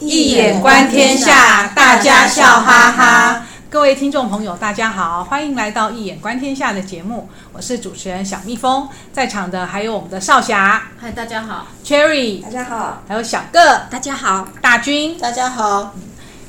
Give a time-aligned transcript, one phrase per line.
[0.00, 3.44] 易眼观天下，大家笑哈哈。
[3.68, 15.92] 各位听众朋友，大家好，欢迎来到《一眼观天下》的节目，我是主持人小蜜蜂，在场的还有我们的少侠，嗨，大家好，Cherry，大家好，还有小个，大家好，大军，大家好。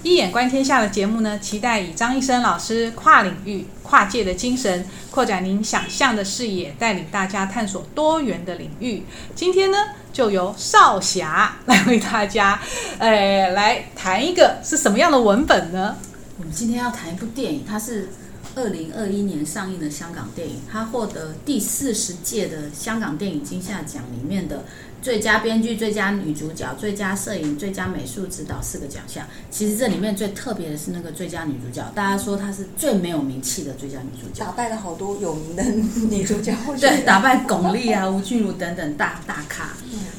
[0.01, 9.03] 一眼观天下的节目呢，期待以张医生老师跨领域、跨界的精神，扩展您想象的视野，带领大家探索多元的领域。
[9.35, 9.77] 今天呢，
[10.13, 12.61] 就由少侠 来为大家，
[12.97, 15.97] 呃，来谈一个是什么样的文本呢？
[16.37, 18.07] 我们今天要谈一部电影，它是
[18.55, 24.63] 二零二一年上映的香港电影，它获得第四十届的香港电影金像奖里面的。
[25.01, 29.25] 最佳编剧、最佳女主角、最佳摄影、最佳美术指导四个奖项。
[29.49, 35.63] 其实这里面最特别的是那个最佳女主角，大家说她是最没有名气的最佳女主角，打败了好多有名的
[36.09, 36.53] 女主角。
[36.79, 39.69] 对，打败巩俐啊、吴君如等等大大咖。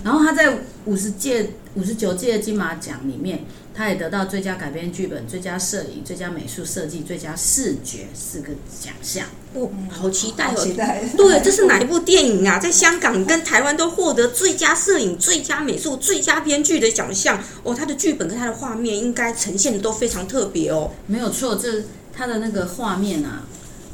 [0.03, 3.41] 然后她在五十届、五十九届金马奖里面。
[3.81, 9.27] 他也得到最佳改编剧本、最佳摄影、最佳美术设计、最佳视觉四个奖项。
[9.55, 10.55] 哦，好期待哦！
[10.55, 11.03] 期待。
[11.17, 12.59] 对，这是哪一部电影啊？
[12.59, 17.43] 在香港跟台湾都获得最佳摄影、最佳美术、最佳编剧的奖项。
[17.63, 20.91] 哦，他的剧本跟他的画面应该呈现的都非常特别哦。
[21.07, 23.45] 没有错，这他的那个画面啊，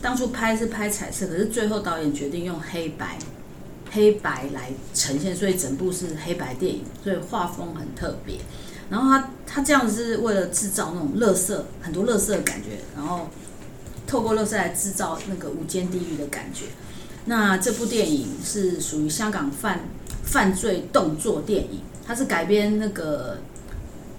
[0.02, 3.20] 当初拍是拍彩色，可是最后导演决定用黑白，
[3.92, 8.34] 黑白来呈现，所以整部是黑白电影，所以画风很特别。
[8.88, 13.28] 然后他他这样子是为了制造那种乐色，很多乐色的感觉，然后
[14.06, 16.66] 透过乐色来制造那个无间地狱的感觉。
[17.24, 19.80] 那这部电影是属于香港犯
[20.22, 23.38] 犯罪动作电影，它是改编那个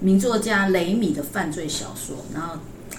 [0.01, 2.57] 名作家雷米的犯罪小说，然后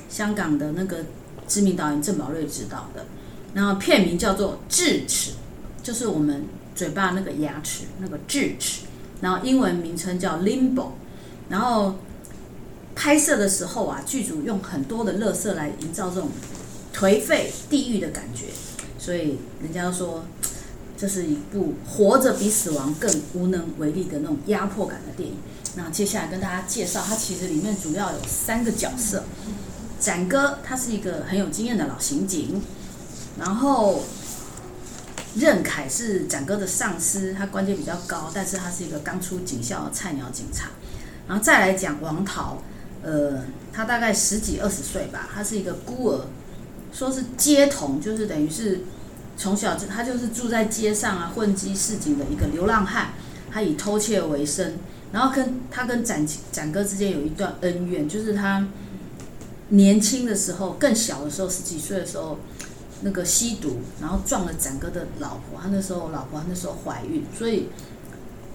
[0.08, 1.04] 香港的那个
[1.46, 3.04] 知名导演郑宝瑞执导的。
[3.52, 5.32] 然后片名叫做《智齿》，
[5.82, 8.82] 就是我们嘴巴那个牙齿那个智齿，
[9.20, 10.92] 然后英文名称叫 Limbo。
[11.48, 11.96] 然后
[12.94, 16.30] 拍摄的时候啊，剧组用很多的乐色来营造这种
[16.94, 18.46] 颓废地狱的感觉，
[18.98, 20.24] 所以人家说
[20.96, 25.36] 这是一部活着比死亡更无能为力的那种压迫感的电影。
[25.76, 29.24] 那接下来跟大家介绍，它其实里面主要有三个角色。
[30.00, 32.62] 展哥他是一个很有经验的老刑警，
[33.36, 34.04] 然后
[35.34, 40.68] 任凯是展哥的上司，他官阶比较高，但是他是一个刚出警校的菜鸟警察。
[41.28, 42.62] 然后再来讲王桃，
[43.02, 46.22] 呃，他大概十几二十岁吧，他是一个孤儿，
[46.90, 48.80] 说是街童，就是等于是
[49.36, 53.12] 从小就他就是住在街上啊，混迹市井的一个流浪汉，
[53.52, 54.78] 他以偷窃为生。
[55.12, 58.66] 然后跟他跟展展哥之间有一段恩怨，就是他
[59.68, 62.38] 年轻的时候，更小的时候，十几岁的时候，
[63.02, 67.68] 那个吸毒，然后撞了展哥的老婆，他那时候老婆他那时候怀孕，所以。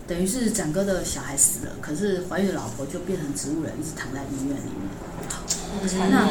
[0.06, 4.90] 等于是展哥的小孩死了，可是怀孕的老婆就变成植物人，一直躺在医院里面。
[5.82, 6.28] 嗯、那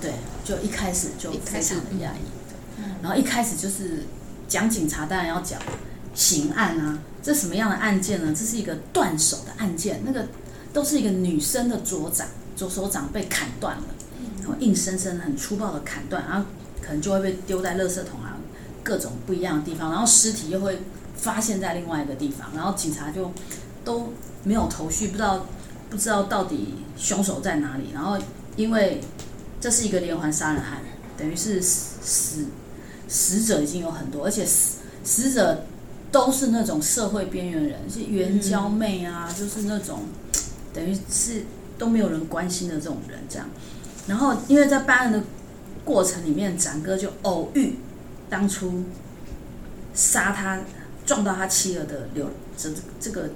[0.00, 2.82] 对，就一开始就非常的压抑。
[3.02, 4.04] 然后一开始就是
[4.48, 5.60] 讲警察，当然要讲
[6.14, 8.34] 刑案啊，这什么样的案件呢？
[8.34, 10.26] 这是一个断手的案件，那个
[10.72, 12.26] 都是一个女生的左掌，
[12.56, 13.84] 左手掌被砍断了，
[14.40, 16.46] 然后硬生生很粗暴的砍断，然后
[16.80, 18.38] 可能就会被丢在垃圾桶啊，
[18.82, 20.80] 各种不一样的地方，然后尸体又会。
[21.20, 23.30] 发现在另外一个地方，然后警察就
[23.84, 25.44] 都没有头绪，不知道
[25.90, 27.90] 不知道到底凶手在哪里。
[27.92, 28.16] 然后
[28.56, 29.02] 因为
[29.60, 30.80] 这是一个连环杀人案，
[31.18, 32.46] 等于是死
[33.06, 35.66] 死者已经有很多，而且死死者
[36.10, 40.04] 都是那种社会边缘人，是援交妹啊，就是那种
[40.72, 41.44] 等于是
[41.76, 43.46] 都没有人关心的这种人这样。
[44.06, 45.22] 然后因为在办案的
[45.84, 47.76] 过程里面，展哥就偶遇
[48.30, 48.84] 当初
[49.92, 50.58] 杀他。
[51.10, 53.30] 撞到他妻儿的流这这个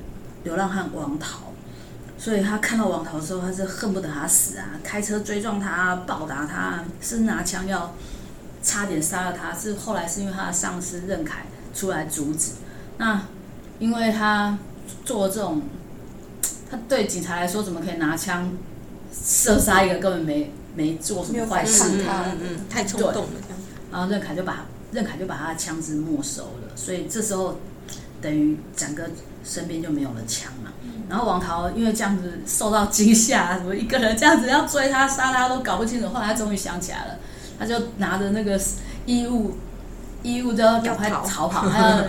[0.45, 1.53] 流浪汉王桃，
[2.17, 7.93] 所以他看到王桃的时候，他是恨不得他死啊，开车追撞他，暴打他，是拿枪要
[8.63, 9.53] 差点杀了他。
[9.53, 12.53] 是后来是因为他的上司任凯出来阻止。
[12.99, 13.23] 那
[13.81, 14.57] 因为他
[15.05, 15.63] 做这种，
[16.71, 18.53] 他对警察来说，怎么可以拿枪
[19.13, 22.05] 射杀一个根本没没做什么坏事？
[22.41, 23.31] 嗯，太冲动了。
[23.91, 24.67] 然后任凯就把。
[24.93, 27.59] 任凯就把他的枪支没收了，所以这时候
[28.21, 29.05] 等于展哥
[29.45, 30.71] 身边就没有了枪嘛。
[31.09, 36.09] 然后王桃因为这样子受到惊吓，什么一个人这样子要追他杀他都搞不清楚。
[36.09, 37.19] 后来他终于想起来了，
[37.59, 38.61] 他就拿着那个
[39.05, 39.57] 衣物，
[40.23, 42.05] 衣物就要赶快逃跑，他要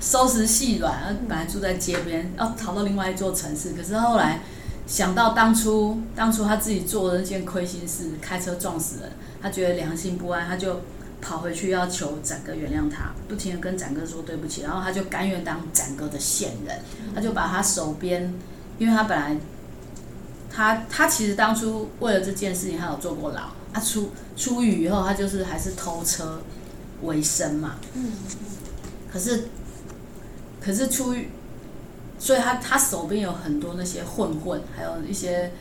[0.00, 1.16] 收拾细软。
[1.28, 4.40] 本来住在街边，要逃到另外一座城市，可是后来
[4.86, 9.12] 想到当初当初他自己做的那件亏心事，开车撞死人，
[9.42, 10.80] 他觉得良心不安，他就。
[11.20, 16.80] 跑回去要求展哥原谅他，不停的跟展哥说对不起，然后他就甘愿当展哥的线人，
[17.14, 18.32] 他就把他手边，
[18.78, 19.36] 因为他本来
[20.50, 23.50] 他他其实当初为了这件事情，他有坐过牢。
[23.70, 26.40] 他出出狱以后，他就是还是偷车
[27.02, 27.76] 为生嘛。
[27.94, 28.12] 嗯。
[29.12, 29.48] 可是，
[30.58, 31.28] 可是出狱，
[32.18, 35.52] 所以他他手边有很多那些混混，还有一些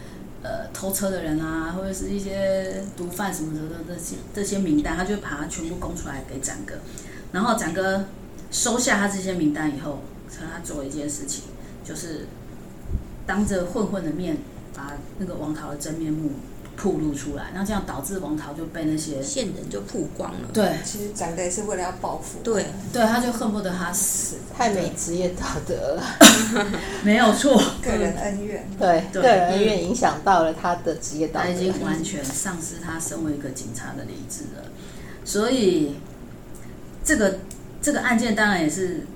[0.47, 6.75] 呃偷车的人啊，或者是一些毒贩什么的的这些这些名单，他就把它全部供出来给展哥。
[7.33, 8.05] 然后展哥
[8.49, 9.99] 收下他这些名单以后，
[10.29, 11.43] 他做一件事情，
[11.83, 12.27] 就是
[13.25, 14.37] 当着混混的面，
[14.73, 16.31] 把那个王桃的真面目
[16.77, 20.47] 暴露出来，那这样导致王桃就被那些线人就曝光了。
[20.53, 22.37] 对，其实展哥也是为了要报复。
[22.43, 26.03] 对，对，他就恨不得他死，太没职业道德了。
[27.03, 28.69] 没有错，个人恩怨。
[28.77, 31.49] 对，个人恩怨影响到了他的职业道德。
[31.49, 34.69] 已经完全丧失他身为一个警察的理智了。
[35.25, 35.95] 所以，
[37.03, 37.39] 这个
[37.81, 39.07] 这个案件当然也是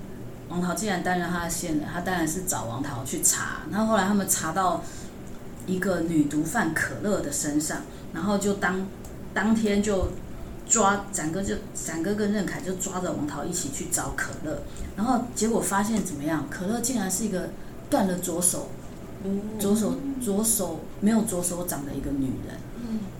[0.48, 3.62] 王桃既然担任他的线人，他当然是找王桃去查。
[3.70, 4.82] 然后后来他们查到。
[5.66, 7.82] 一个女毒贩可乐的身上，
[8.12, 8.86] 然后就当
[9.32, 10.08] 当天就
[10.68, 14.62] 抓展哥，就展哥跟任凯就抓着王桃一起去找可乐，
[14.96, 16.46] 然后结果发现怎么样？
[16.50, 17.50] 可乐竟然是一个
[17.90, 18.68] 断了左手，
[19.58, 22.56] 左手左手没有左手掌的一个女人，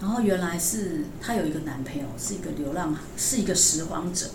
[0.01, 4.27] 然后原来是她有一个男朋友，是一个流浪，是一个拾荒者。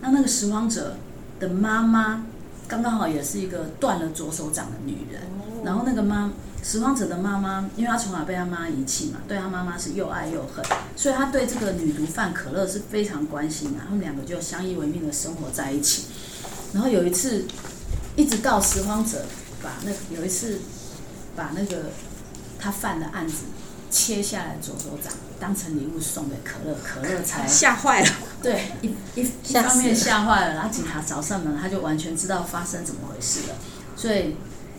[0.00, 0.96] 那那个拾荒者
[1.40, 2.26] 的妈妈
[2.68, 5.22] 刚刚好也是一个断了左手掌的女人，
[5.64, 6.32] 然后那个妈。
[6.64, 10.64] 拾荒者的妈妈，因为她从小被她妈遗弃嘛，对她妈妈是又爱又恨，
[10.96, 13.78] 所以她对这个女毒贩可乐是非常关心的。
[13.84, 16.06] 他们两个就相依为命的生活在一起。
[16.72, 17.44] 然后有一次，
[18.16, 19.26] 一直到拾荒者
[19.62, 20.58] 把那有一次
[21.36, 21.84] 把那个
[22.58, 23.44] 他犯的案子
[23.88, 28.10] 切下来左手掌当成礼物送给可乐，可乐才 吓坏了。
[28.42, 33.54] 对，一一一方面吓坏了，然后警察找上门，他就完全知道发生怎么回事了，
[33.96, 34.36] 所以。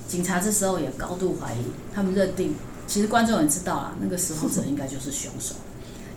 [0.07, 2.55] 警察这时候也高度怀疑，他们认定，
[2.87, 5.53] 其实观众也知道了，那个拾荒者应该就是凶手。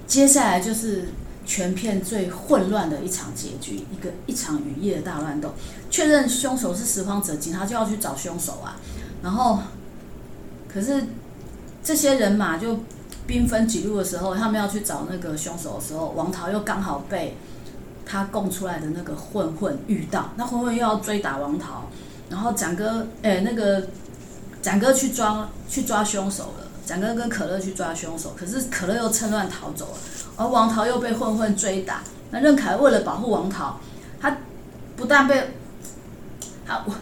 [0.06, 1.08] 接下来就是
[1.44, 5.54] 全片最混乱的一场结局，一个一场雨夜的大乱斗。
[5.90, 8.78] 确认凶手是拾荒者，警察就要去找凶手啊。
[9.24, 9.58] 然后，
[10.72, 11.02] 可是
[11.82, 12.78] 这些人马就
[13.30, 17.36] 兵分几路的时候，他们要去找那个凶手的时候，王桃又刚好被
[18.04, 21.84] 他供出来的那个混混遇到，那混混又要追打王桃。
[22.28, 23.86] 然后展哥，哎，那个
[24.60, 26.66] 展哥去抓去抓凶手了。
[26.84, 29.98] 展哥跟可乐去抓凶手，可是可乐又趁乱逃走了。
[30.36, 32.02] 而王桃又被混混追打。
[32.32, 33.78] 那任凯为了保护王桃，
[34.20, 34.36] 他
[34.96, 35.54] 不但被
[36.66, 36.94] 他我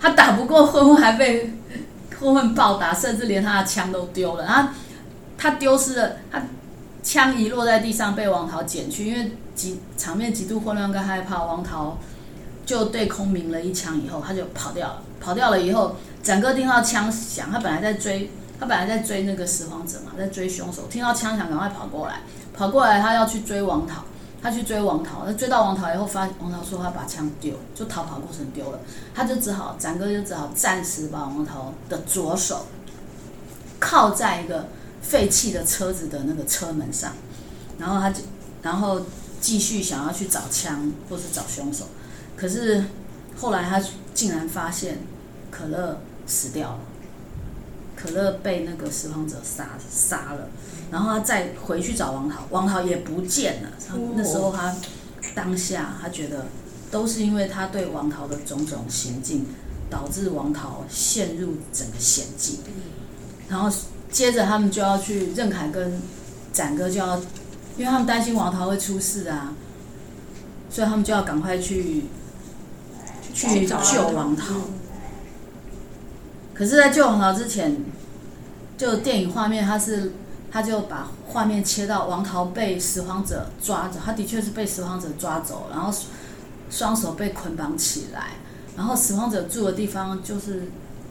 [0.00, 1.52] 他打不过混混，还被
[2.20, 4.44] 混混暴打，甚至连他的枪都丢了。
[4.44, 4.68] 然后
[5.36, 6.42] 他丢失了，他
[7.02, 9.08] 枪一落在地上，被王桃捡去。
[9.08, 11.98] 因为极场面极度混乱跟害怕，王桃。
[12.64, 15.02] 就对空鸣了一枪以后，他就跑掉了。
[15.20, 20.86] 跑掉了以后，展哥听到枪响，他本来在追，他本来在追那个拾荒者嘛，在追凶手。
[20.86, 22.20] 听到枪响，赶快跑过来，
[22.54, 24.04] 跑过来，他要去追王桃，
[24.40, 25.26] 他去追王桃。
[25.26, 28.78] 他追到王桃以后，发王桃说他把枪丢，就逃跑过程丢了，
[29.12, 32.66] 他就只好展哥就只好暂时把王桃的左手
[33.80, 34.68] 靠在一个
[35.02, 37.12] 废弃的车子的那个车门上，
[37.78, 38.22] 然后他就
[38.62, 39.04] 然后
[39.40, 41.86] 继续想要去找枪或是找凶手。
[42.36, 42.84] 可是
[43.36, 43.82] 后来他
[44.14, 44.98] 竟然发现
[45.50, 46.80] 可乐死掉了，
[47.96, 50.48] 可乐被那个拾荒者杀杀了，
[50.90, 53.70] 然后他再回去找王桃，王桃也不见了。
[54.16, 54.74] 那时候他
[55.34, 56.46] 当下他觉得
[56.90, 59.46] 都是因为他对王桃的种种行径，
[59.90, 62.58] 导致王桃陷入整个险境。
[63.48, 63.70] 然后
[64.12, 66.00] 接着他们就要去任凯跟
[66.52, 67.16] 展哥就要，
[67.76, 69.52] 因为他们担心王涛会出事啊，
[70.70, 72.04] 所以他们就要赶快去。
[73.34, 74.54] 去救王桃，
[76.52, 77.78] 可是，在救王涛之前，
[78.76, 80.12] 就电影画面，他是
[80.50, 85.90] 他就把画面切到王涛被拾荒者抓走，他的确是被拾荒者抓走，然后
[86.68, 88.32] 双手被捆绑起来，
[88.76, 90.64] 然后拾荒者住的地方就是，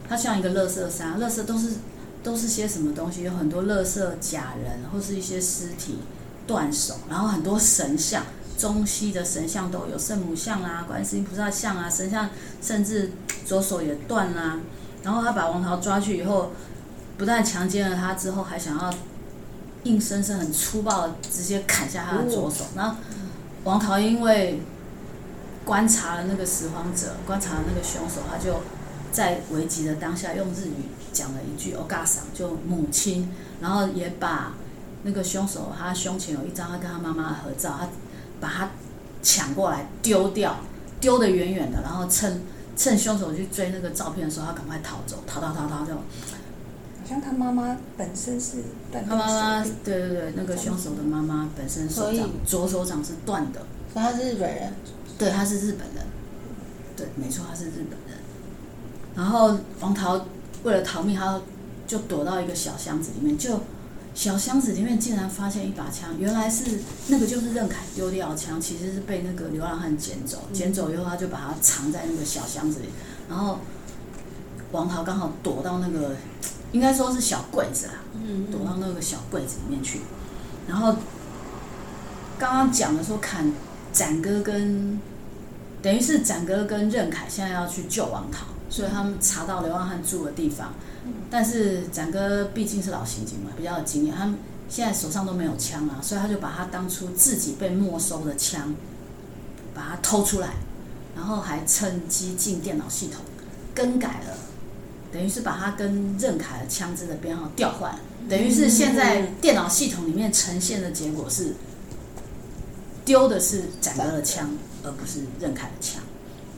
[0.07, 1.69] 他像一个垃圾山，垃圾都是
[2.23, 5.99] 都是些什么东西，有很多乐色假人或是一些尸体
[6.45, 8.23] 断手，然后很多神像。
[8.57, 12.29] 中西的神像都有，圣母像啊，观世音菩萨像啊，神像
[12.61, 13.11] 甚至
[13.43, 14.59] 左手也断啦、啊。
[15.01, 16.51] 然后他把王桃抓去以后，
[17.17, 18.93] 不但强奸了他，之后还想要
[19.85, 22.65] 硬生生、很粗暴的直接砍下他的左手。
[22.75, 22.97] 然后
[23.63, 24.61] 王桃因为
[25.65, 28.61] 观察了那个拾荒者，观察了那个凶手，他就
[29.11, 33.28] 在危急的当下用日语讲了一句“お母さん”，就母亲。
[33.60, 34.54] 然后也把
[35.02, 37.88] 那个凶手，他胸前有一张他跟他妈妈的合照，他。
[38.38, 38.68] 把他
[39.22, 40.58] 抢过来丢掉，
[41.00, 42.42] 丢得远远的，然后趁
[42.76, 45.94] 趁凶手去追那个照片的时候，他赶快逃走，逃逃逃逃就。
[45.94, 46.00] 好
[47.08, 48.58] 像他妈 妈妈本身是
[48.92, 54.74] 断他妈妈手臂，对对对，那个凶手的妈妈本身手所以掌左手掌是断的，所以他是日本人，
[55.16, 56.04] 对，他是日本人，
[56.94, 58.18] 对，没错，他是日本人。
[59.14, 60.26] 然后王桃
[60.63, 61.41] 为了逃命，他
[61.87, 63.61] 就躲到一个小箱子里面，就
[64.13, 72.85] 小箱子里面竟然发现一把枪，原来是那个就是任凯丢掉的枪，其实是被那个流浪汉捡走，捡走以后他就把它藏在那个小箱子里，
[73.29, 73.59] 然后
[74.71, 76.15] 王涛刚好躲到那个
[76.71, 77.93] 应该说是小柜子啦，
[78.51, 80.01] 躲到那个小柜子里面去，
[80.67, 80.95] 然后
[82.37, 83.51] 刚刚讲的说砍
[83.91, 84.99] 展哥跟
[85.81, 90.73] 等于是展哥跟任凯现在要去救王桃，所以他们查到流浪汉住的地方，
[91.29, 94.33] 但是展哥毕竟是老刑警嘛，比较有经验，他
[94.69, 98.73] 现在手上都没有枪啊，所以他就把他当初自己被没收的枪
[99.75, 100.53] 把它偷出来，
[101.15, 103.21] 然后还趁机进电脑系统
[103.75, 104.37] 更改了，
[105.11, 107.99] 等于是把他跟任凯的枪支的编号调换，
[108.29, 111.55] 等于是现在电脑系统里面呈现的结果是
[113.03, 114.49] 丢的是展哥的枪，
[114.83, 116.01] 而不是任凯的枪，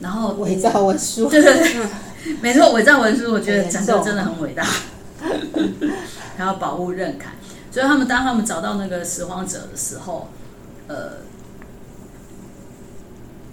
[0.00, 1.28] 然后伪造文书。
[1.28, 4.64] 对对对，没错，伪造文书，我觉得展哥真的很伟大，
[6.36, 7.32] 还要保护任凯，
[7.70, 10.28] 所以他们当他们找到那个拾荒者的时候，
[10.88, 11.18] 呃，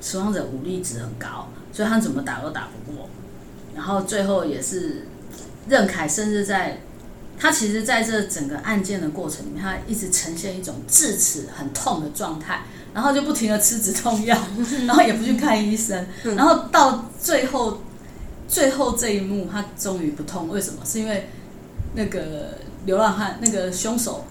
[0.02, 3.10] 拾荒者武力值很高，所以他怎么打都打不过，
[3.76, 5.08] 然后最后也是
[5.68, 6.82] 任凯甚至在。
[7.40, 12.62] 他其实在这整个案件的过程里面，他一直呈现一种智齿很痛的状态，
[12.94, 14.38] 然后就不停的吃止痛药，
[14.88, 16.06] 然后也不去看医生，
[16.36, 17.82] 然后到最后，
[18.48, 20.80] 最后这一幕他终于不痛，为什么？
[20.86, 21.30] 是因为
[21.94, 24.26] 那个流浪汉那个凶手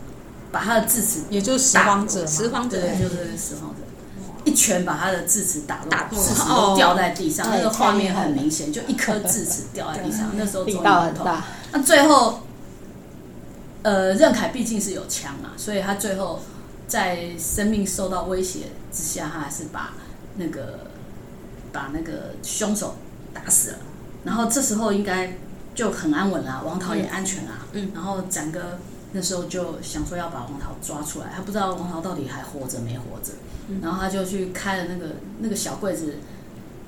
[0.52, 3.82] 把他的智齿，也就是拾荒者嘛，拾荒者对，就是拾荒者，
[4.44, 7.50] 一拳把他的智齿打落，打破智齿都掉在地上，哦。
[7.54, 10.84] 那个画面很明显，就一颗智齿掉在地上，那时候终于力不痛。
[10.84, 12.40] 道很大，那最后。
[13.82, 16.38] 呃，任凯毕竟是有枪嘛，所以他最后
[16.90, 19.94] 在生命受到威胁之下，他还是把
[20.36, 20.90] 那个
[21.72, 22.96] 把那个凶手
[23.32, 23.78] 打死了。
[24.24, 25.38] 然后这时候应该
[25.72, 27.64] 就很安稳啦，王桃也安全啦。
[27.74, 27.92] 嗯。
[27.94, 28.80] 然后展哥
[29.12, 33.34] 那时候就想说要把王桃抓出来，他不知道王桃到底还活着没活着。
[33.68, 33.78] 嗯。
[33.80, 36.16] 然后他就去开了那个那个小柜子，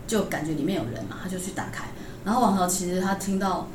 [0.09, 1.85] 就感觉里面有人嘛，他就去打开。
[2.25, 3.69] 然后王桃其实他听到。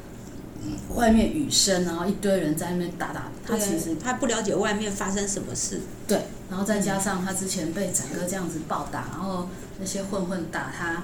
[0.95, 5.81] 外面雨声，然后一堆人在那边打打，他其实他不了解外面发生什么事。
[6.07, 9.47] 对，然后再加上他之前被展哥这样子暴打，然后
[9.79, 11.03] 那些混混打他，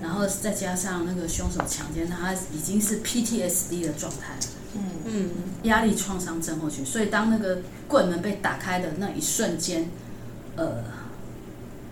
[0.00, 4.40] 然后再加上那个凶手强奸他，他已经是 PTSD 的状态了。
[4.74, 5.30] 嗯嗯，
[5.64, 6.84] 压力创伤症候群。
[6.86, 9.90] 所以当那个柜门被打开的那一瞬间，
[10.56, 10.84] 呃，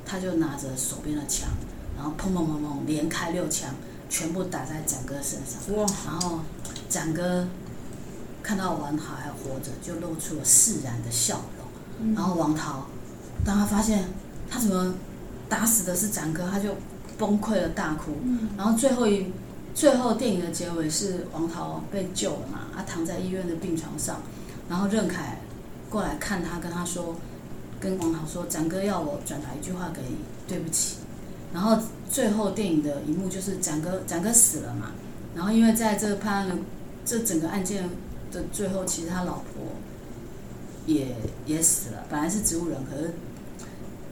[0.07, 1.49] 他就拿着手边的枪，
[1.97, 3.75] 然后砰砰砰砰连开六枪，
[4.11, 5.75] 全部打在展哥身上。
[5.79, 5.87] 哇！
[6.05, 6.41] 然后。
[6.89, 7.47] 展哥
[8.43, 11.67] 看到王桃还活着，就露出了释然的笑容。
[12.01, 12.85] 嗯、然后王桃，
[13.45, 14.09] 当他发现
[14.51, 14.93] 他怎么
[15.49, 16.75] 打死的是展哥，他就
[17.17, 18.11] 崩溃了，大哭。
[18.25, 19.33] 嗯、然后最后一
[19.73, 22.63] 最后电影的结尾是王涛被救了嘛？
[22.75, 24.21] 他躺在医院的病床上，
[24.69, 25.39] 然后任凯
[25.89, 27.15] 过来看他，跟他说，
[27.79, 30.17] 跟王涛说，展哥要我转达一句话给你，
[30.49, 30.97] 对不起。
[31.53, 31.79] 然后
[32.11, 34.93] 最后电影的一幕就是展哥展哥死了嘛？
[35.35, 36.55] 然后因为在这个判案的。
[37.03, 37.89] 这整个案件
[38.31, 39.73] 的最后，其实他老婆
[40.87, 41.17] 也
[41.47, 42.05] 也死了。
[42.11, 43.15] 本来是植物人，可是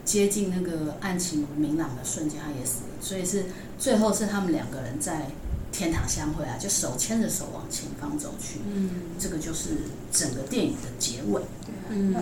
[0.07, 2.89] 接近那个案情明朗的瞬间，他也死了。
[3.01, 3.45] 所以是
[3.79, 5.27] 最后是他们两个人在
[5.71, 8.61] 天堂相会啊，就手牵着手往前方走去。
[8.67, 9.69] 嗯，这个就是
[10.11, 11.43] 整个电影的结尾。
[11.91, 12.17] 嗯，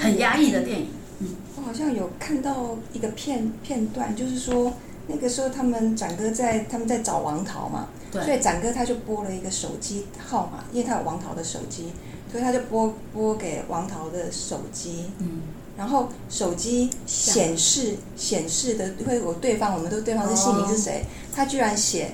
[0.00, 0.88] 很压抑的电影。
[1.20, 4.72] 嗯，我好像有看到一个片片段，就是说
[5.06, 7.88] 那个时候他们展哥在他们在找王桃嘛。
[8.12, 11.92] 对所以展哥他就拨了一个手机号码，因为他有王桃的手机，
[12.32, 15.04] 所以他就拨拨给王桃的手机。
[15.18, 15.42] 嗯，
[15.78, 21.04] 然后手机显示显示的会有对方，我们都对方是姓名是谁？
[21.04, 22.10] 哦、他居然写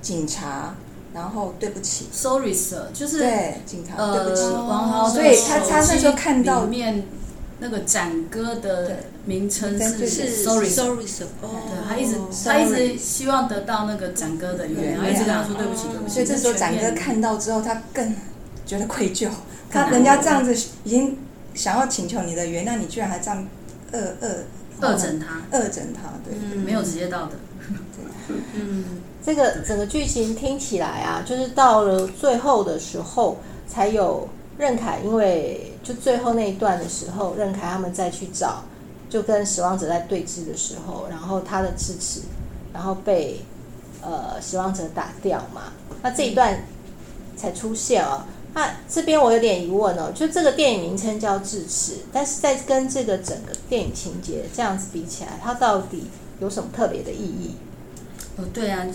[0.00, 0.74] 警察，
[1.12, 5.10] 然后对不起，sorry sir，就是对警察，对不起，呃、王桃。
[5.10, 7.04] 所以他他那时候看到面。
[7.60, 16.14] 那个展哥的名称是是 sorry sorry sir，对，他一直他一直希望得到那个展哥的原谅，一直跟他说对不起对不起。
[16.14, 18.14] 所以这时候展哥看到之后，他更
[18.66, 19.28] 觉得愧疚，
[19.70, 21.16] 他人家这样子已经
[21.54, 23.46] 想要请求你的原谅，你居然还这样
[23.92, 24.28] 恶恶
[24.80, 27.36] 恶整他，恶整他，对，没有职业道德。
[28.54, 28.84] 嗯，
[29.24, 35.70] 这个整个剧情听起来啊，就是到了最后的时候才有任凯，因为。
[35.84, 38.64] 就最后那一段的时候，任凯他们再去找，
[39.08, 42.22] 就跟死亡者在对峙的时候，然后他的智齿，
[42.72, 43.40] 然后被
[44.02, 45.72] 呃死亡者打掉嘛，
[46.02, 46.64] 那这一段
[47.36, 48.22] 才出现哦。
[48.54, 56.04] 那这边我有点疑问哦，就这个电影名称叫《智齿》，但是在跟这个整个电影情节这样子比起来，它到底
[56.40, 57.56] 有什么特别的意义？
[58.36, 58.86] 哦，对啊，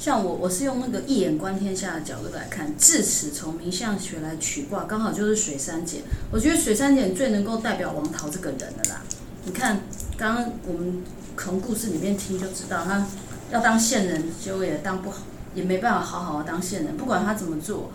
[0.00, 6.00] 像我我是用那个一眼观天下的角度来看，智齿从名相学来取卦，刚好就是水三姐。
[6.32, 9.02] 我觉得水三姐最能够代表王桃这个人了啦。
[9.44, 9.82] 你看，
[10.16, 11.02] 刚刚我们
[11.36, 13.06] 从故事里面听就知道，他
[13.52, 15.18] 要当线人，结果也当不好，
[15.54, 16.96] 也没办法好好的当线人。
[16.96, 17.92] 不管他怎么做，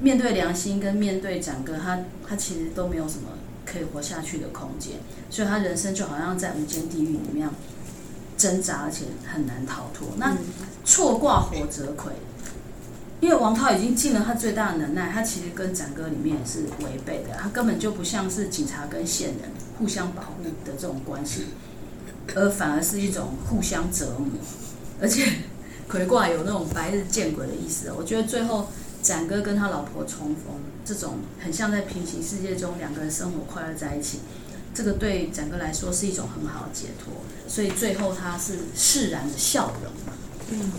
[0.00, 3.28] 面对良心跟面对展哥，他他其实都没有什么
[3.64, 4.94] 可以活下去的空间，
[5.30, 7.48] 所以他人生就好像在无间地狱里面
[8.46, 10.08] 挣扎，而且很难逃脱。
[10.16, 10.36] 那
[10.84, 12.12] 错挂火泽葵，
[13.20, 21.46] 因为王涛已经尽了他最大的能耐，他其实跟展哥里面也是违背的，他根本就不像是警察跟线人互相保护的这种关系，
[22.36, 24.30] 而反而是一种互相折磨。
[25.02, 25.26] 而且
[25.88, 28.68] 葵卦有那种白日见鬼的意思，我觉得最后。
[29.02, 34.18] 展哥跟他老婆重逢，这种很像在平行世界中两个人生活快乐在一起，
[34.76, 37.12] 这个对整个来说是一种很好的解脱，
[37.48, 39.92] 所以最后他是释然的笑容。
[40.50, 40.70] 嗯，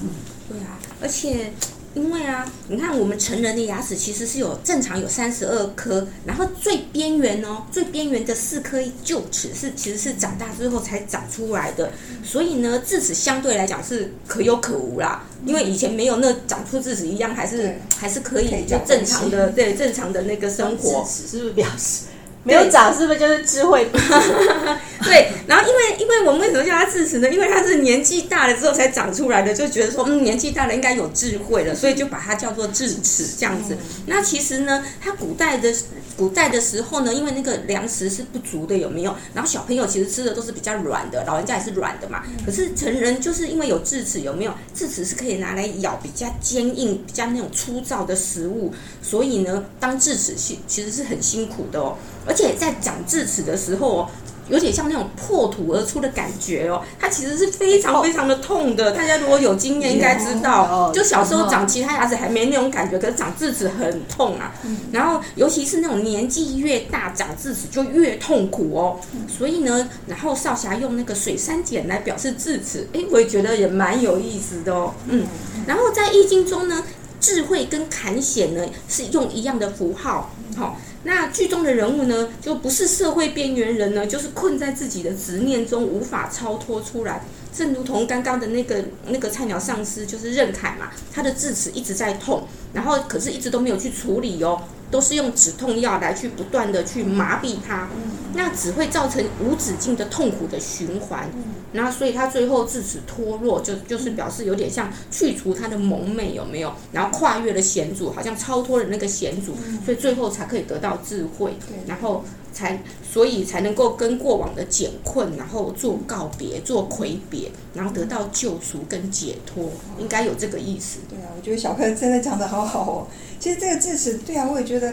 [0.47, 1.51] 对啊，而且。
[1.95, 11.91] 因为啊，你看我们成人的牙齿其实是有正常有三十二颗，然后最边缘哦，最边缘的四颗臼齿是其实是长大之后才长出来的，
[12.23, 15.23] 所以呢，智齿相对来讲是可有可无啦。
[15.43, 22.03] 因为以前没有那长出智齿一样，还是还是可以就正常的对正常的那个生活，智齿是不是表示？
[22.47, 23.85] 没有长是不是就是智慧？
[25.03, 27.29] 对，然后因为因为我们为什么叫它智齿呢？
[27.29, 33.77] 因为它是年纪大了之后才长出来的，就觉得说嗯年纪大了应该有智慧了，所以就把它叫做智齿这样子。
[34.07, 35.73] 那其实呢，它古代的
[36.17, 39.15] 古代的时候呢，因为那个粮食是不足的，有没有？
[39.35, 42.23] 然后小朋友其实吃的都是比较软的，老人家也是软的嘛。
[42.43, 44.51] 可是成人就是因为有智齿，有没有？
[44.73, 51.95] 智齿是可以拿来咬比较坚硬、比较那种粗糙的食物，所以呢，当智齿其其实是很辛苦的哦。
[52.25, 54.09] 而且在长智齿的时候哦，
[54.49, 58.91] 有点像那种破土而出的感觉哦，它其实是非常非常的痛的。
[58.91, 64.53] 大家如果有经验，应该知道，就小时候长其他牙齿还没那种感觉，可是长智齿很痛啊。
[64.91, 68.99] 然后尤其是那种年纪越大，长智齿就越痛苦哦。
[69.27, 74.93] 所以呢，然后少侠用那个水山简来表示智齿，哎，我也觉得也蛮有意思的哦。
[75.07, 75.25] 嗯，
[75.67, 76.83] 然后在易经中呢，
[77.19, 80.77] 智慧跟坎险呢是用一样的符号，好。
[81.07, 87.21] 那剧中的人物呢，就不是社会边缘人呢，就是困在自己的执念中无法超脱出来。
[87.53, 97.87] 正如同刚刚的那个那个菜鸟上司，就是任凯嘛，他的智齿一直在痛，然后可是一直都没有去处理哦，都是用止痛药来去不断的去麻痹他，
[98.33, 101.29] 那只会造成无止境的痛苦的循环。
[101.73, 106.73] 然后所以他最后智齿脱落，就就是表示有点像去除他的蒙昧有没有？
[106.91, 111.53] 然后跨越了险阻，好像超脱了那个险阻，所以最后才可以得到智慧，
[111.85, 112.23] 然后。
[112.53, 121.01] 才所以才能够跟过往的艰困，然后做告别，做魁别，然后得到救赎跟解脱，应该有这个意思。
[121.07, 123.07] 对啊，我觉得小柯真的讲的好好哦。
[123.39, 124.91] 其实这个智齿，对啊，我也觉得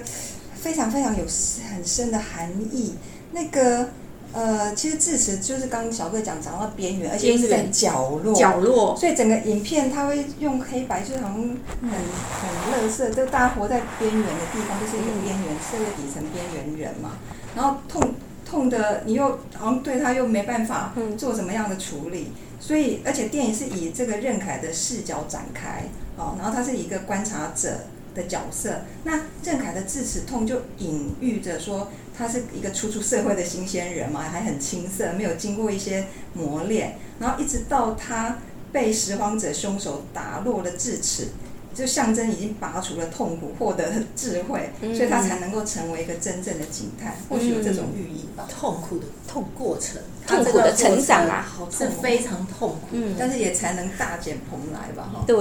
[0.55, 1.25] 非常非常有
[1.71, 2.93] 很深的含义。
[3.33, 3.89] 那个
[4.35, 8.97] 呃，其实智齿就是刚刚小哥讲讲到边缘，而且是在角落，角落。
[8.97, 17.13] 所以整个影片他会用黑白，就好像很很乐色，就大家活在边缘的地方，就是一个边缘社会底层边缘人嘛。
[17.55, 25.85] 然后痛痛的，你又好像对他又没办法做什么样的处理，所以而且电影是以这个任凯的视角展开，
[26.17, 27.71] 哦，然后他是一个观察者
[28.15, 28.83] 的角色。
[29.05, 38.39] 那郑凯的智齿痛就隐喻着说，他是一个初出社会的新鲜人嘛，还很青涩，没有经过一些磨练，然后一直到他
[38.73, 41.29] 被拾荒者凶手打落了智齿。
[41.75, 47.17] 就象征已经拔除了痛苦，获得了智慧，嗯、所以他才能够成为一个真正的警探。
[47.29, 48.47] 或许有这种寓意吧。
[48.49, 55.11] 痛苦的痛过程，痛苦的成长啊，是非常痛苦，嗯，但是也才能大展蓬莱吧？
[55.13, 55.37] 哈，对，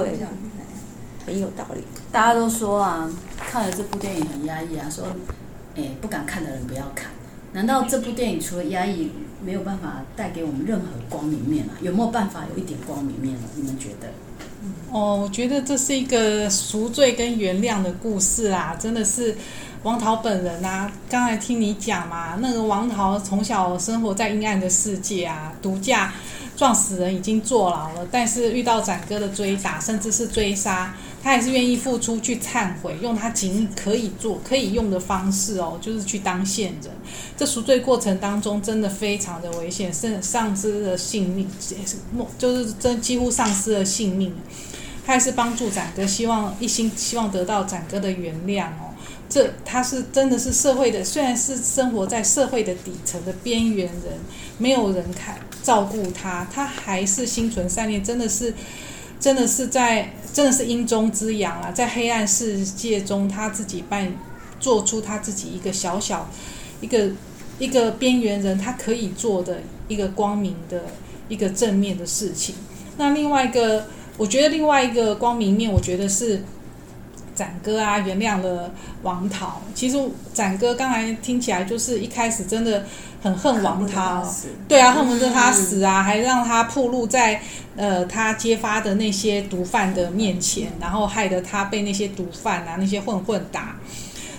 [1.26, 1.82] 很有道理。
[2.12, 5.06] 大家都说啊，看了这部电影很压抑啊，说，
[5.76, 7.10] 哎，不敢看的人不要看。
[7.52, 9.10] 难道这部电影除了压抑，
[9.44, 11.72] 没有办法带给我们任何光明面啊？
[11.80, 13.48] 有没有办法有一点光明面呢？
[13.54, 14.08] 你们觉得？
[14.90, 19.36] 哦，我觉得这是一个赎罪跟原谅的故事啊，真的是
[19.82, 20.90] 王桃本人啊。
[21.08, 26.12] 刚才听你讲嘛，那个王桃从小生活在阴暗的世界啊，毒驾
[26.56, 36.92] 撞死人已经坐牢了，但是遇到展哥的追打，甚至是追杀，他还是愿意付出去忏悔，用他仅可以做、可以用的方式哦，就是去当线人。
[37.34, 41.48] 这赎罪过程当中真的非常的危险，甚丧失了性命，
[42.36, 44.34] 就是真几乎丧失了性命。
[45.06, 48.92] 他还是帮助展哥，希望一心希望得到展哥的原谅哦。
[49.26, 54.12] 这他是真的是社会的，虽然是生活在社会的底层的边缘人，
[54.58, 58.52] 没有人看照顾他，他还是心存善念，真的是，
[59.24, 64.12] 真的是在真的是阴中之阳啊，在黑暗世界中，他自己扮
[64.60, 66.28] 做出他自己一个小小
[66.82, 67.08] 一个
[67.58, 70.84] 一个边缘人他可以做的一个光明的
[71.30, 72.54] 一个正面的事情。
[72.98, 73.86] 那另外一个，
[74.18, 76.42] 我觉得另外一个光明面，我觉得是。
[77.34, 78.70] 展哥啊，原谅了
[79.02, 79.60] 王涛。
[79.74, 79.98] 其实
[80.32, 82.84] 展哥刚才听起来就是一开始真的
[83.22, 84.26] 很恨王涛，
[84.68, 87.40] 对啊，恨不得他死啊，还让他暴露在
[87.76, 93.76] 呃他揭发的那些毒贩的面前，然后害得他被那些毒贩啊那些混混打，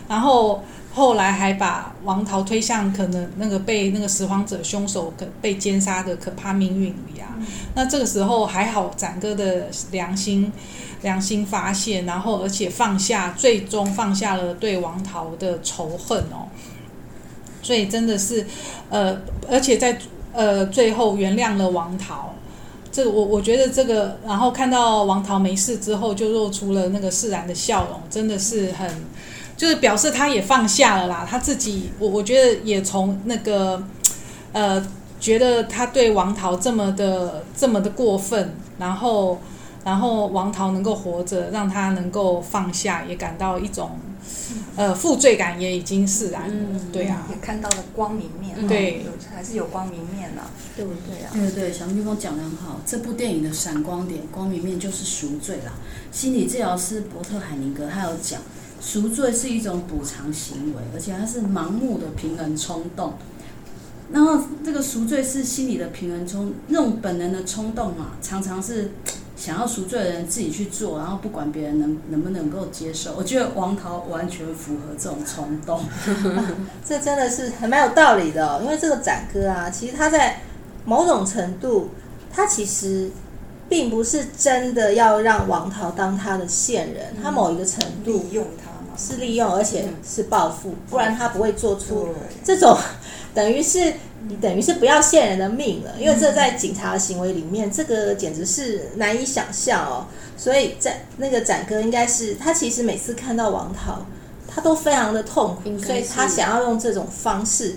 [0.07, 0.63] 然后
[0.95, 7.37] 后来还把王桃推向可能那个被那个拾荒者凶手可被奸杀的可怕命运里啊。
[7.75, 10.51] 那这个时候还好，展哥的良心。
[11.01, 16.49] 良心发现，然后而且放下，最终放下了对王桃的仇恨哦。
[17.61, 18.47] 所以真的是，
[18.89, 19.99] 呃，而且在
[20.33, 22.33] 呃最后原谅了王桃。
[22.91, 28.89] 这我我觉得这个，然后看到王桃没事之后，就露出了那个释然的笑容，真的是很，
[29.57, 31.27] 就是表示他也放下了啦。
[31.29, 33.83] 他自己，我我觉得也从那个，
[34.53, 34.85] 呃，
[35.19, 39.39] 觉得他对王桃这么的这么的过分，然后。
[39.85, 43.99] 然后王桃能够活着，让他能够放下，也感到一种，
[44.75, 51.29] 呃，负罪感也已经释然了，嗯、对啊，也看到了光明面，对，还是有光明面啊，对不对啊？
[51.31, 55.73] 对对，小蜜蜂讲的很好，这部电影的闪光点、光明面就是赎罪啦。
[56.11, 58.41] 心理治疗师伯特海宁格他有讲，
[58.85, 63.13] 赎罪是一种补偿行为，而且它是盲目的平衡冲动。
[64.11, 68.91] 然后这个赎罪是心理的平衡冲，那种本能的冲动啊，常常是。
[69.37, 73.13] 想要赎罪的人自己去做，然后不管别人能能不能够接受。
[73.17, 75.83] 我觉得王桃完全符合这种冲动，
[76.87, 78.61] 这真的是还蛮有道理的哦。
[78.63, 80.39] 因为这个展哥啊，其实他在
[80.85, 81.89] 某种程度，
[82.31, 83.11] 他其实
[83.67, 92.09] 并不是真的要让王桃当他的线人，他某一个程度利用他嘛，是利用，而且是报复，不然他不会做出
[92.43, 92.77] 这种
[93.33, 93.93] 等于是。
[94.27, 100.07] 你等于是不要线人的命了，因为这在警察的行为里面，这个简直是难以想象哦。
[100.35, 104.03] 所以在那个展哥应该是他其实每次看到王桃，
[104.47, 107.75] 他都非常的痛苦，所以他想要用这种方式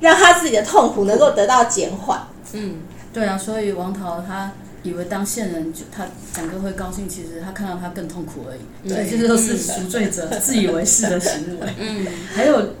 [0.00, 2.20] 让他自己的痛苦能够得到减缓。
[2.52, 2.82] 嗯，
[3.14, 4.52] 对啊，所以王桃他
[4.88, 8.88] 以为当线人就他展哥会高兴，其实他看到他更痛苦而已。
[8.88, 11.74] 对，这些都是赎罪者 自以为是的行为。
[11.78, 12.74] 嗯，还有。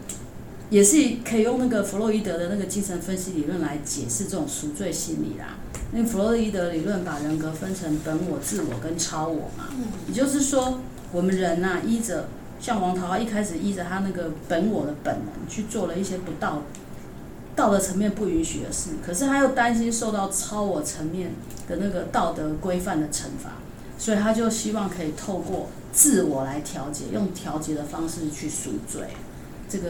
[0.70, 5.56] 也是可以用那个弗洛伊德的那个精神分析理论来解释这种赎罪心理啦。
[5.94, 9.70] 因为弗洛伊德理论把人格分成本我、自我跟超我嘛。
[10.06, 12.28] 也就是说，我们人呐、啊，依着
[12.60, 16.62] 像王桃花一开始依着他那个本我的本能去做了一些不道
[17.58, 21.32] 道德层面不允许的事，可是他又担心受到超我层面
[21.68, 23.56] 的那个道德规范的惩罚，
[23.98, 29.08] 所以他就希望可以透过自我来调节，用调节的方式去赎罪。
[29.68, 29.88] 这个。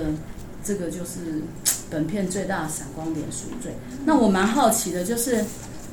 [0.61, 1.45] 这个就是
[1.89, 3.73] 本片最大的闪光点，赎罪。
[4.05, 5.45] 那我蛮好奇的，就是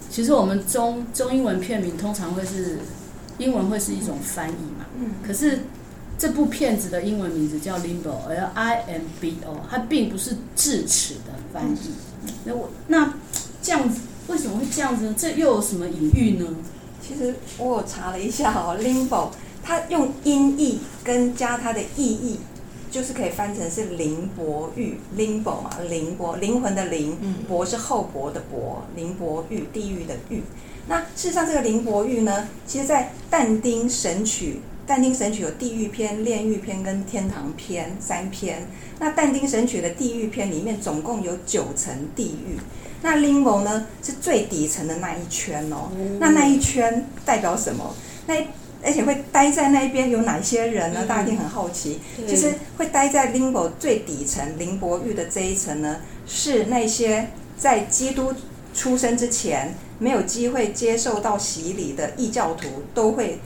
[0.09, 2.79] 其实我们中中英文片名通常会是
[3.37, 4.85] 英文会是一种翻译嘛，
[5.25, 5.59] 可是
[6.17, 11.91] 这部片子的英文名字叫 Limbo，L I M B O，它并不是智齿的翻译。
[12.45, 13.13] 那我那
[13.61, 15.15] 这样子为什么会这样子呢？
[15.17, 16.47] 这又有什么隐喻呢？
[17.01, 19.29] 其实我有查了一下哦，Limbo，
[19.63, 22.39] 它用音译跟加它的意义。
[22.91, 30.41] 就是可以翻成是灵薄狱，limbo 嘛，灵薄灵魂的灵，薄是厚薄的薄，灵薄狱地狱的狱。
[30.87, 38.67] 那事实上，这个灵薄狱呢，其实在但丁神曲，但丁神曲有地狱篇、炼狱篇跟天堂篇三篇。
[38.99, 42.57] 那但丁神曲的地狱篇里面总共有九层地狱，
[43.01, 45.89] 那 limbo 呢是最底层的那一圈哦。
[46.19, 47.93] 那那一圈代表什么？
[48.27, 48.35] 那
[48.83, 51.05] 而且会待在那边有哪些人呢？
[51.07, 51.99] 大家一定很好奇。
[52.27, 58.31] 其实会待在 limbo 最底层灵薄狱的这一层呢，是那些在基督
[58.73, 63.39] 出生之前没有机会接受到洗礼的异教徒，都会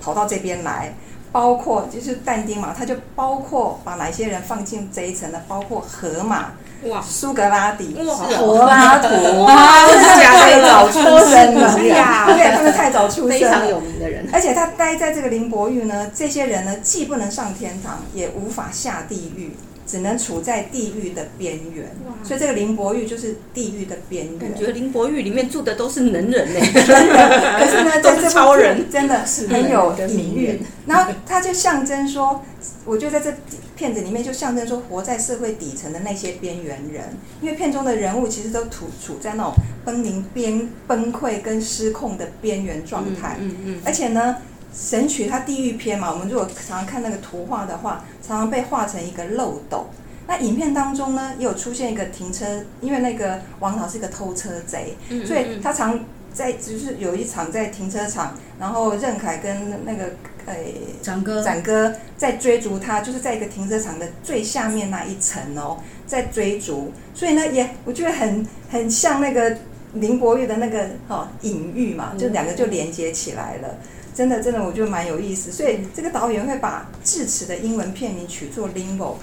[0.00, 0.94] 跑到这边来。
[1.32, 5.40] 包括就是但丁嘛，他就包括把哪些人放进这一层呢？
[5.46, 6.46] 包括荷马。
[6.86, 12.24] 哇，苏格拉底，柏拉图，哇，这是太早 出生了呀！
[12.26, 14.26] 对，他们太早出生，非常有名的人。
[14.32, 19.54] 而且他待在这个林伯玉呢，这些人呢，既不能上天堂，也无法下地狱。
[19.90, 21.90] 只能处在地狱的边缘，
[22.22, 24.38] 所以这个林伯玉就是地狱的边缘。
[24.38, 30.60] 感觉林伯玉里面住的都是能人呢， 可是呢， 在这部超人真的是很有隐喻。
[30.86, 32.44] 然后他就象征说，
[32.84, 33.36] 我觉得在这
[33.74, 37.06] 片子里面就象征说，活在社会底层的那些边缘人，
[37.40, 43.38] 因为片中的人物其实都处处在那种濒临边崩溃跟失控的边缘状态。
[43.40, 43.80] 嗯嗯。
[43.84, 44.36] 而且呢。
[44.72, 49.86] 神曲它地狱篇嘛，我们如果常常看那个图画的话，常常被画成一个漏斗。
[50.26, 52.46] 那影片当中呢，也有出现一个停车，
[52.80, 55.98] 因为那个王导是一个偷车贼，所以他常
[56.32, 60.04] 在就是有一场在停车场，然后任凯跟那个
[60.46, 60.54] 呃
[61.02, 69.56] 展哥展哥在追逐他，就是在一个停车场的最下面那一层哦，在追逐，所以呢也我觉得很很像那个
[69.94, 73.68] 林国玉的那个哦隐喻嘛，就两个就连接起来了。
[74.14, 75.50] 真的，真的，我觉得蛮有意思。
[75.50, 79.14] 所以这个导演会把智齿的英文片名取作 Limbo，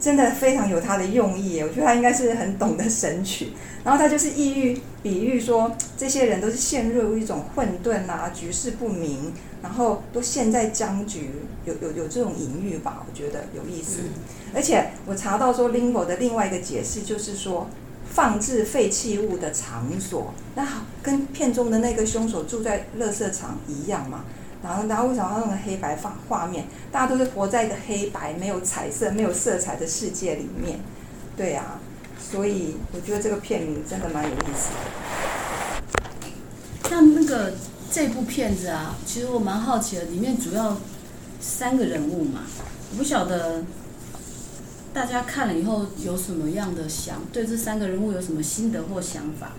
[0.00, 1.60] 真的非常有他的用意。
[1.60, 3.52] 我觉得他应该是很懂得神曲。
[3.84, 11.30] 然后他就是意喻、比喻说，这些人都是陷入一种混沌啊，局势不明，然后都陷在僵局，
[11.64, 13.04] 有有有这种隐喻吧？
[13.08, 14.00] 我觉得有意思。
[14.54, 17.68] 而且我查到说 Limbo 的另外一个解释就是说。
[18.18, 24.24] 放置废弃物的场所，那好，跟片中的那个凶手住在垃圾场一样嘛？
[24.60, 26.66] 然后，然后为什么要用黑白画画面？
[26.90, 30.80] 大家都是活在一个黑白、没有彩色、没有色彩的世界里面，
[31.36, 31.78] 对啊，
[32.18, 34.70] 所以我觉得这个片名真的蛮有意思
[36.82, 36.90] 的。
[36.90, 37.52] 像那个
[37.92, 40.76] 这部片子啊，其实我蛮好奇的，里面主要
[41.40, 42.40] 三个人物嘛，
[42.90, 43.62] 我不晓得。
[44.92, 47.22] 大家看了以后有什么样的想？
[47.32, 49.52] 对这三个人物有什么心得或想法？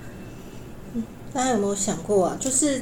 [1.32, 2.38] 大家有没有想过啊？
[2.40, 2.82] 就是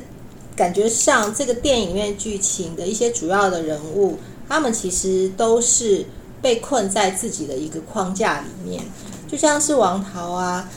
[0.56, 4.18] 感觉像这个电影院剧情的一些主要的人物，
[4.50, 6.06] 他们其实都是
[6.42, 8.84] 被困在自己的一个框架里面。
[9.28, 10.68] 就像是王桃啊，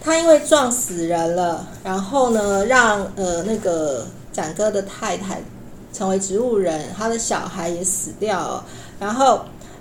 [0.00, 5.42] 他因为撞死人了，然后呢，让呃那个展哥的太太
[5.92, 8.64] 成为植物人，他的小孩也死掉了，
[9.00, 9.40] 然后。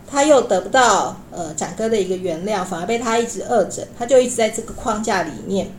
[0.10, 5.70] 他又得不到呃展哥的一个原谅，反而被他一直恶整，他就一直在这个框架里面。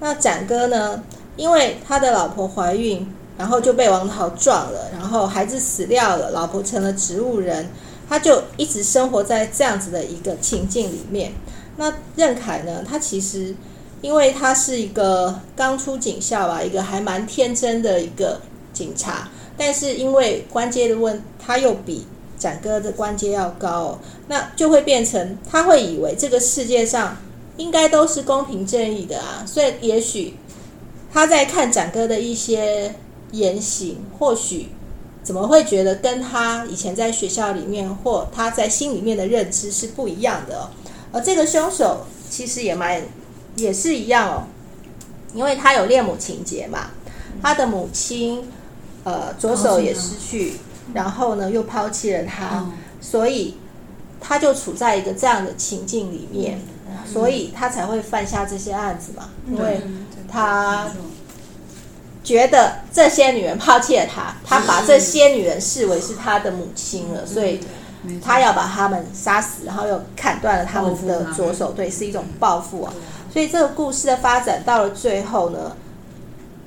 [0.00, 1.00] 那展哥呢，
[1.36, 3.06] 因为他的老婆怀孕，
[3.38, 7.68] 然后就被王涛撞了，然后孩子死掉了，老婆成了植物人，
[8.08, 11.32] 他就一直生活在这样子的一个情境里面。
[11.76, 13.54] 那任凯呢，他其实
[14.02, 18.40] 因为他是一个刚出警校吧，一个还蛮天真的一个
[18.72, 22.04] 警察，但是因为关阶的问，他又比。
[22.38, 27.16] 展哥的关节要高哦，那就会变成他会以为这个世界上
[27.56, 30.34] 应该都是公平正义的啊，所以也许
[31.12, 32.94] 他在看展哥的一些
[33.32, 34.68] 言行，或许
[35.22, 40.70] 怎么会觉得跟他以前在学校里面或他在心里面的认知是不一样的哦。
[41.12, 43.02] 而这个凶手其实也蛮
[43.56, 44.42] 也是一样哦，
[45.34, 46.90] 因为他有恋母情结嘛，
[47.42, 48.46] 他的母亲
[49.04, 50.56] 呃左手也失去。
[50.94, 53.56] 然后呢，又抛弃了他，嗯，所以
[54.20, 59.30] 他就处在一个这样的情境里面，嗯，所以他才会犯下这些案子嘛。
[59.46, 59.80] 嗯，因为
[60.30, 60.88] 他
[62.24, 67.60] 觉得这些女人抛弃了他，他把这些女人视为是他的母亲了，所以
[68.22, 72.92] 他要把他们杀死，然后又砍断了他们的左手，对，是一种报复啊。
[73.32, 75.76] 所以这个故事的发展到了最后呢，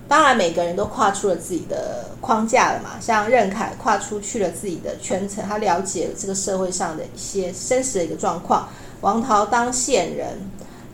[0.10, 3.00] 当然，每个人都跨出了自己的框架了嘛。
[3.00, 8.67] 像任凯跨出去了自己的圈层，他了解了这个社会上的一些真实的一个状况。
[9.02, 10.30] 王桃当线人，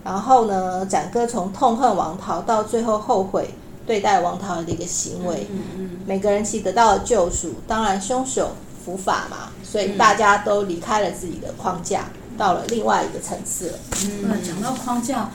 [0.03, 3.49] 然后呢，展哥从痛恨王桃到最后后悔
[3.87, 5.47] 对待王桃的一个行为。
[5.49, 5.89] 嗯嗯。
[6.05, 8.51] 每个人其实得到了救赎，当然凶手
[8.83, 12.03] 伏法嘛，所以大家都离开了自己的框架。
[12.37, 13.79] 到了另外一个层次了。
[14.03, 15.29] 嗯，讲到框架，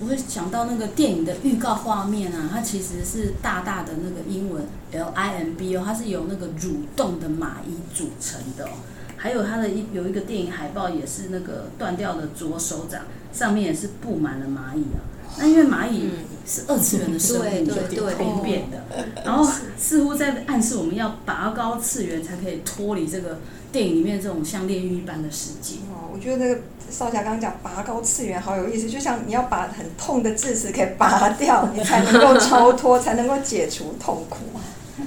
[0.00, 8.70] 我会想到那个电影的预告画面啊，它其实是大大的那个英文 L I M B 哦，它是由那个蠕动的蚂蚁组成的哦。
[9.16, 15.00] 还有它的一有一个电影海报，也是那个断掉的左手掌，上面也是布满了蚂蚁啊。
[15.38, 16.10] 那因为蚂蚁
[16.46, 18.84] 是二次元的生物，就变变变的，
[19.24, 23.38] 然后似乎在暗示我们要拔高次元，才可以脱离这个。
[23.74, 34.36] 电影里面这种像炼狱一般的世界哦，我觉得那个少侠刚刚讲拔高次元好有意思，就像你要把很痛的智齿给拔掉，你才能够超脱， 才能够解除痛苦。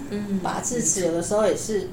[0.10, 1.90] 嗯，拔智齿有的时候也是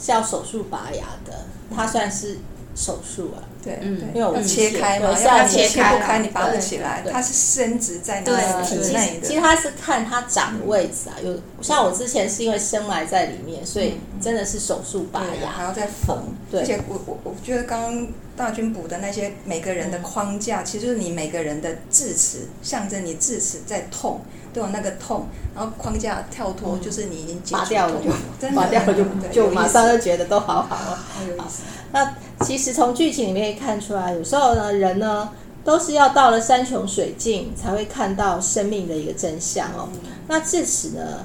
[0.00, 2.38] 是要手术拔牙的，它算是
[2.78, 3.44] 手术啊。
[3.62, 7.04] 对，嗯对，因为我切开嘛，对要切不切开开，你拔不起来。
[7.12, 9.28] 它是伸直在你对的对体内的。
[9.28, 15.68] 其实它是看它长的位置啊，有像我之前是因为生埋在里面，所以真的是手术拔牙，还。
[15.68, 16.16] 要再缝。
[16.50, 24.22] 对而且我我我觉得刚刚大军补的那些每个人的框架，其实就是你每个人的智齿，象征你智齿在痛，
[24.58, 27.94] 都有那个痛，然后框架跳脱，就是你已经 拔掉了
[28.40, 30.96] 就拔掉了就就马上就觉得都好好了。
[30.96, 31.62] 好有意思。
[31.92, 35.30] 那其实从剧情里面看出来，有时候呢，人呢
[35.64, 39.88] 都是要到了山穷水尽才会看到生命的一个真相哦。
[40.26, 41.24] 那至此呢，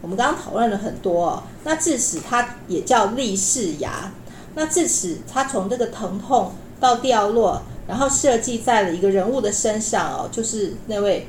[0.00, 1.42] 我们刚刚讨论了很多哦。
[1.64, 4.10] 那至此它也叫立式牙。
[4.54, 11.28] 那至此它从这个疼痛到掉落，然后设计在了一个人物的身上哦，就是那位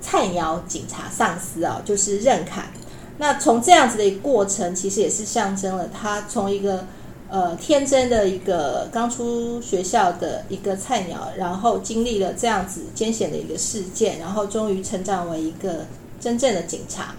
[0.00, 2.70] 菜鸟警察上司啊、就是任凯。
[3.18, 6.84] 那从这样子的一个过程，其实也是象征了他从一个。
[7.32, 15.86] 呃，天真的一个刚出学校的一个菜鸟，然后经历了这样子艰险的一个事件，然后终于成长为一个
[16.18, 17.14] 真正的警察。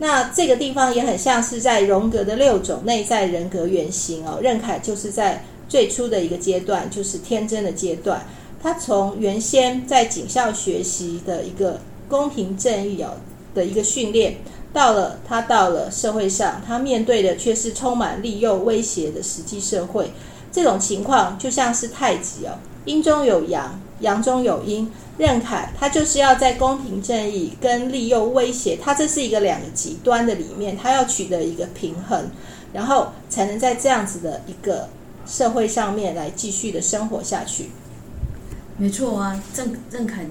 [0.00, 4.40] 那这个地方也很像是在荣格的六种内在人格原型哦。
[4.42, 8.26] 任凯就是在最初的一个阶段，就是天真的阶段。
[8.60, 13.14] 他从原先在警校学习的一个公平正义哦
[13.54, 14.36] 的一个训练。
[14.72, 20.10] 到了，他到了社会上，他面对的却是充满利诱威胁的实际社会。
[20.52, 24.90] 这种情况就像是太极哦，阴中有阳，阳中有阴。
[25.16, 32.30] 任凯他就是要在公平正义跟利诱威胁，他这是一个两个极端的里面，他要取得一个平衡，
[32.74, 34.90] 然后才能在这样子的一个
[35.24, 37.70] 社会上面来继续的生活下去。
[38.76, 40.26] 没错啊，任任凯。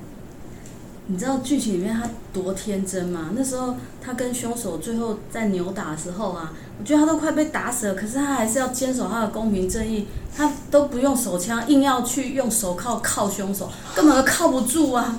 [1.08, 3.30] 你知道剧情里面他多天真吗？
[3.36, 15.16] 那时候他跟凶手最后在扭打的时候啊，我觉得他都快被打死了，可是他还是要坚守他的公平正义，他都不用手枪，硬要去用手铐铐凶手，根本都铐不住啊。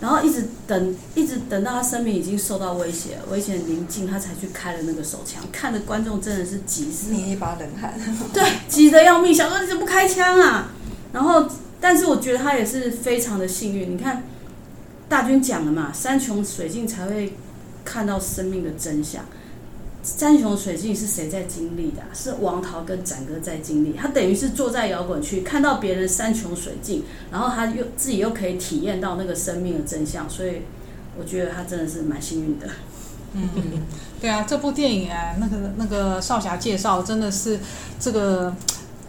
[0.00, 5.42] 然后一直等，一直等到他生命已经受到威胁，危险临近，他才去开了那个手枪。
[5.52, 7.92] 看的观众真的是急死，捏一把冷汗。
[8.32, 10.70] 对，急得要命，想说你怎么不开枪啊？
[11.12, 11.46] 然后，
[11.80, 14.22] 但是我觉得他也是非常的幸运，你看。
[15.08, 17.34] 大军讲了嘛，山穷水尽才会
[17.84, 19.24] 看到生命的真相。
[20.02, 22.02] 山穷水尽是谁在经历的？
[22.12, 23.92] 是王涛跟展哥在经历。
[23.92, 30.28] 他等于是坐在摇滚区，看到别人山穷水尽，然后他又自己又可以体验到那个生命的真相。
[30.28, 30.62] 所以
[31.18, 32.66] 我觉得他真的是蛮幸运的。
[33.32, 33.48] 嗯，
[34.20, 37.58] 对啊，这部电影啊，那个那个少侠介绍真的是
[38.00, 38.54] 这个。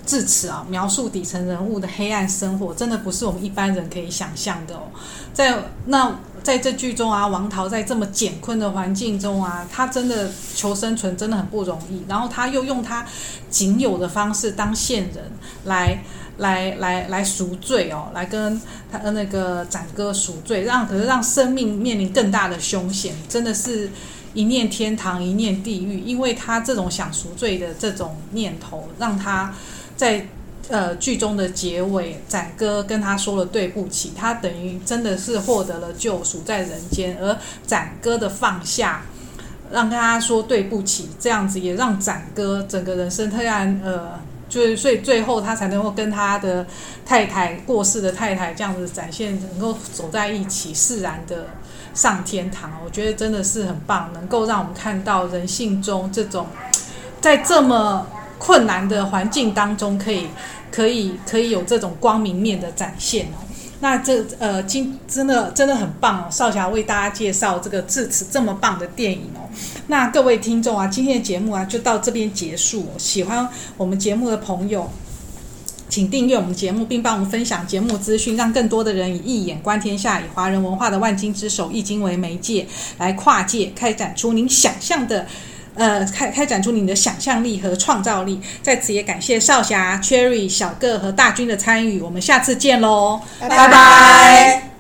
[0.08, 4.84] 至此啊，描述底层人物的黑暗生活，真的不是我们一般人可以想象的哦。
[5.34, 12.02] 在那在这剧中啊，王桃在这么艰困的环境中啊，他真的求生存真的很不容易。
[12.08, 13.06] 然后他又用他
[13.50, 15.30] 仅有的方式当线人
[15.66, 16.02] 来
[16.38, 23.92] 来来来赎罪哦，来跟他那个展哥赎罪，让可是让生命面临更大的凶险，真的是
[24.34, 26.00] 一念天堂一念地狱。
[26.00, 29.54] 因为他这种想赎罪的这种念头，让他。
[29.98, 30.26] 在
[30.70, 39.02] 呃剧中的结尾，展哥跟他说了对不起，他等于真的是获得了救赎在人间，而展哥的放下，
[39.72, 46.68] 让他说对不起，这样子也让展哥整个人生突然呃，就是所以最后他才能够跟他的
[47.06, 51.48] 太太过世的太太这样子展现，能够走在一起，释然的
[51.96, 52.74] 上天堂。
[52.86, 56.46] 我觉得真的是很棒，能够让我们看到人性中这种
[57.20, 58.06] 在这么。
[58.38, 60.28] 困难的环境当中，可以
[60.72, 63.44] 可以可以有这种光明面的展现哦。
[63.80, 66.28] 那这呃，今真的真的很棒哦。
[66.32, 69.46] 少侠为大家介绍这个至此这么棒的电影哦。
[69.86, 72.88] 那各位听众啊，今天的节目啊就到这边结束。
[72.98, 73.48] 喜欢
[73.78, 74.90] 我们节目的朋友，
[75.90, 82.66] 请订阅我们节目，并帮我们分享节目资讯，让更多的人以一眼观天下，以华人文化的万金之首《易经》为媒介，
[82.98, 85.28] 来跨界开展出您想象的。
[85.78, 93.58] 呃，开开展出你的想象力和创造力，在此也感谢少侠、Cherry、小个和大军的参与，我们下次见喽，拜拜。
[93.58, 94.77] 拜拜。